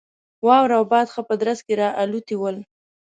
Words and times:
واوره 0.45 0.75
او 0.79 0.83
باد 0.91 1.07
ښه 1.13 1.21
په 1.29 1.33
درز 1.41 1.59
کې 1.67 1.73
را 1.81 1.87
الوتي 2.01 2.35
ول. 2.37 2.57